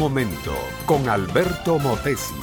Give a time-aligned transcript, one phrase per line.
[0.00, 2.34] momento con Alberto Motesi.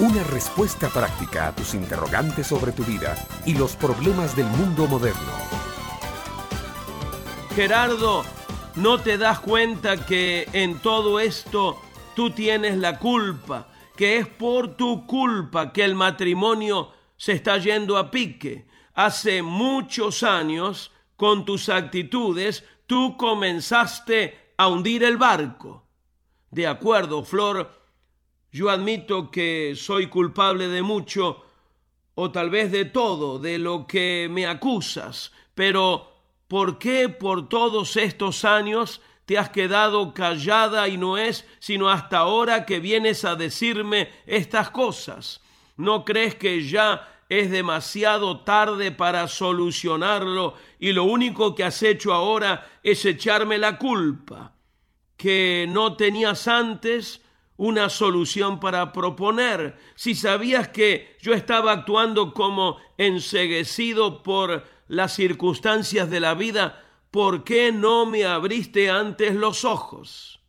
[0.00, 5.32] Una respuesta práctica a tus interrogantes sobre tu vida y los problemas del mundo moderno.
[7.56, 8.22] Gerardo,
[8.74, 11.80] ¿no te das cuenta que en todo esto
[12.14, 13.68] tú tienes la culpa?
[13.96, 18.66] Que es por tu culpa que el matrimonio se está yendo a pique.
[18.92, 25.87] Hace muchos años, con tus actitudes, tú comenzaste a hundir el barco.
[26.50, 27.70] De acuerdo, Flor,
[28.50, 31.44] yo admito que soy culpable de mucho,
[32.14, 36.10] o tal vez de todo, de lo que me acusas, pero
[36.48, 42.18] ¿por qué por todos estos años te has quedado callada y no es sino hasta
[42.18, 45.42] ahora que vienes a decirme estas cosas?
[45.76, 52.14] ¿No crees que ya es demasiado tarde para solucionarlo y lo único que has hecho
[52.14, 54.57] ahora es echarme la culpa?
[55.18, 57.20] Que no tenías antes
[57.58, 66.08] una solución para proponer, si sabías que yo estaba actuando como enseguecido por las circunstancias
[66.08, 70.40] de la vida, ¿por qué no me abriste antes los ojos?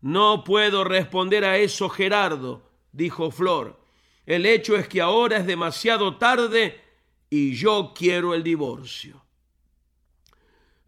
[0.00, 3.80] No puedo responder a eso, Gerardo, dijo Flor.
[4.26, 6.82] El hecho es que ahora es demasiado tarde
[7.30, 9.24] y yo quiero el divorcio.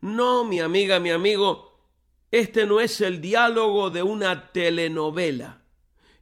[0.00, 1.65] No, mi amiga, mi amigo,
[2.38, 5.62] este no es el diálogo de una telenovela.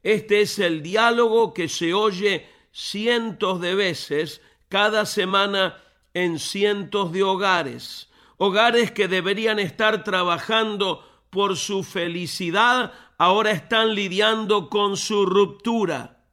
[0.03, 7.23] Este es el diálogo que se oye cientos de veces cada semana en cientos de
[7.23, 8.11] hogares.
[8.37, 16.25] Hogares que deberían estar trabajando por su felicidad, ahora están lidiando con su ruptura.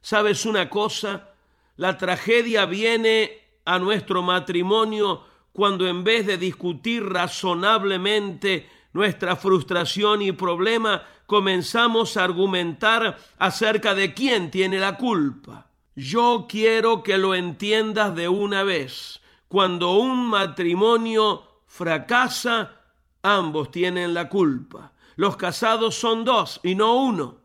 [0.00, 1.34] ¿Sabes una cosa?
[1.76, 10.32] La tragedia viene a nuestro matrimonio cuando en vez de discutir razonablemente nuestra frustración y
[10.32, 15.68] problema, comenzamos a argumentar acerca de quién tiene la culpa.
[15.94, 19.20] Yo quiero que lo entiendas de una vez.
[19.48, 22.80] Cuando un matrimonio fracasa,
[23.22, 24.92] ambos tienen la culpa.
[25.16, 27.38] Los casados son dos y no uno.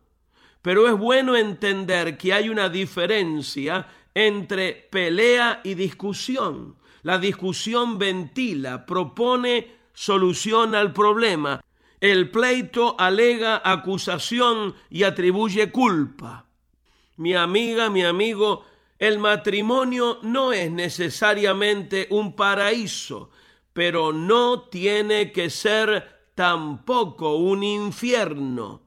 [0.62, 6.76] Pero es bueno entender que hay una diferencia entre pelea y discusión.
[7.02, 11.64] La discusión ventila, propone soluciona el problema.
[12.00, 16.46] El pleito alega acusación y atribuye culpa.
[17.16, 18.64] Mi amiga, mi amigo,
[18.98, 23.30] el matrimonio no es necesariamente un paraíso,
[23.72, 28.82] pero no tiene que ser tampoco un infierno.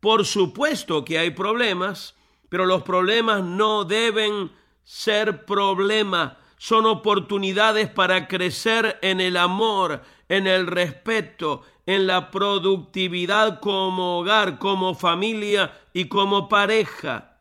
[0.00, 2.16] Por supuesto que hay problemas,
[2.48, 4.50] pero los problemas no deben
[4.82, 13.60] ser problemas, son oportunidades para crecer en el amor, en el respeto, en la productividad
[13.60, 17.38] como hogar, como familia y como pareja.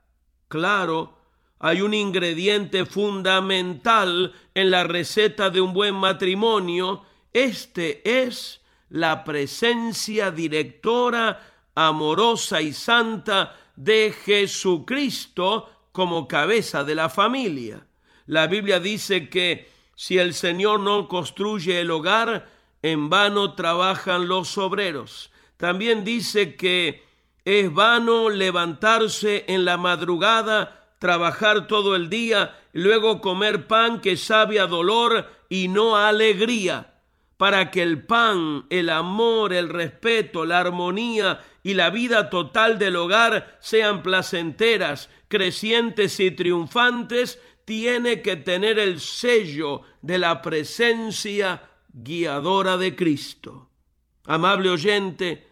[0.48, 1.18] Claro,
[1.60, 7.04] hay un ingrediente fundamental en la receta de un buen matrimonio.
[7.32, 11.40] Este es la presencia directora,
[11.74, 17.88] amorosa y santa de Jesucristo como cabeza de la familia.
[18.26, 22.50] La Biblia dice que si el Señor no construye el hogar,
[22.82, 25.32] en vano trabajan los obreros.
[25.58, 27.04] También dice que
[27.46, 34.60] es vano levantarse en la madrugada, trabajar todo el día, luego comer pan que sabe
[34.60, 36.94] a dolor y no a alegría,
[37.38, 42.96] para que el pan, el amor, el respeto, la armonía y la vida total del
[42.96, 52.78] hogar sean placenteras, crecientes y triunfantes, tiene que tener el sello de la presencia guiadora
[52.78, 53.70] de Cristo.
[54.26, 55.48] Amable oyente,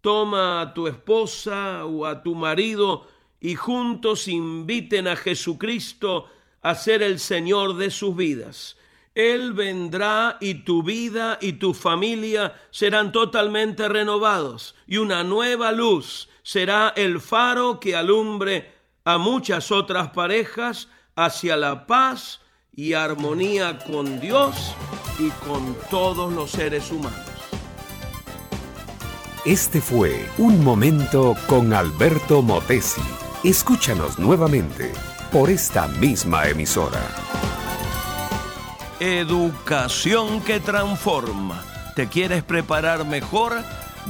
[0.00, 3.06] toma a tu esposa o a tu marido
[3.40, 6.26] y juntos inviten a Jesucristo
[6.62, 8.76] a ser el Señor de sus vidas.
[9.14, 16.28] Él vendrá y tu vida y tu familia serán totalmente renovados y una nueva luz
[16.42, 18.72] será el faro que alumbre
[19.04, 20.88] a muchas otras parejas
[21.18, 22.40] hacia la paz
[22.72, 24.72] y armonía con Dios
[25.18, 27.18] y con todos los seres humanos.
[29.44, 33.00] Este fue Un Momento con Alberto Motesi.
[33.42, 34.92] Escúchanos nuevamente
[35.32, 37.00] por esta misma emisora.
[39.00, 41.64] Educación que transforma.
[41.96, 43.54] ¿Te quieres preparar mejor?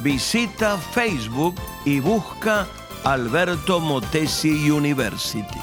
[0.02, 1.54] Visita Facebook
[1.86, 2.66] y busca
[3.02, 5.58] Alberto Motesi University.